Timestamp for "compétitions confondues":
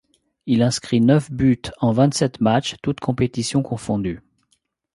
2.99-4.23